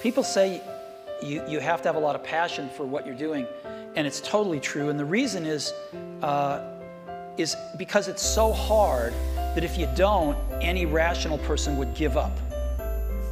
[0.00, 0.62] People say
[1.22, 3.46] you, you have to have a lot of passion for what you're doing,
[3.96, 4.88] and it's totally true.
[4.88, 5.74] And the reason is,
[6.22, 6.62] uh,
[7.36, 12.32] is because it's so hard that if you don't, any rational person would give up.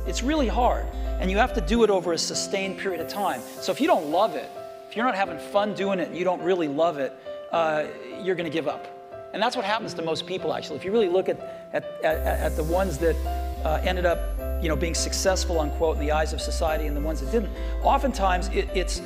[0.07, 0.85] It's really hard,
[1.21, 3.41] and you have to do it over a sustained period of time.
[3.61, 4.51] So if you don't love it,
[4.91, 7.13] if you're not having fun doing it and you don't really love it,
[7.51, 7.85] uh,
[8.23, 8.87] you're going to give up.
[9.33, 10.77] And that's what happens to most people, actually.
[10.77, 13.17] If you really look at, at, at, at the ones that
[13.65, 17.01] uh, ended up you know, being successful, unquote, in the eyes of society and the
[17.01, 17.51] ones that didn't,
[17.83, 19.01] oftentimes it, it's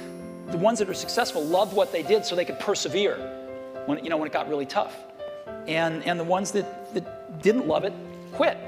[0.48, 3.16] the ones that are successful loved what they did so they could persevere
[3.86, 4.96] when, you know, when it got really tough.
[5.66, 7.92] And, and the ones that, that didn't love it
[8.32, 8.58] quit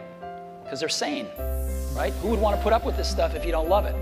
[0.63, 1.27] because they're sane,
[1.95, 2.13] right?
[2.23, 3.95] Who would want to put up with this stuff if you don't love it?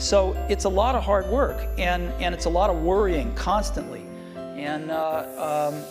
[0.00, 4.02] So it's a lot of hard work and, and it's a lot of worrying constantly.
[4.36, 5.82] And uh, um,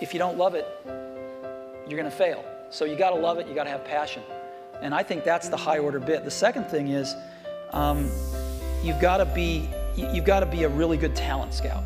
[0.00, 2.44] if you don't love it, you're going to fail.
[2.70, 4.22] So you got to love it, you got to have passion.
[4.82, 6.24] And I think that's the high order bit.
[6.24, 7.14] The second thing is
[7.72, 8.10] um,
[8.82, 11.82] you've got to be you've got to be a really good talent scout.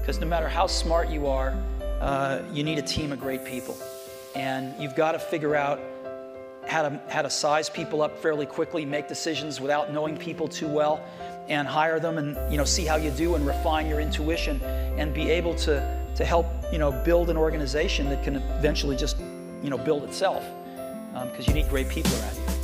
[0.00, 1.54] Because no matter how smart you are,
[2.00, 3.76] uh, you need a team of great people,
[4.34, 5.80] and you've got to figure out
[6.66, 10.68] how to how to size people up fairly quickly, make decisions without knowing people too
[10.68, 11.02] well,
[11.48, 15.12] and hire them, and you know see how you do and refine your intuition, and
[15.12, 19.18] be able to to help you know build an organization that can eventually just
[19.62, 20.44] you know build itself
[21.12, 22.57] because um, you need great people around you.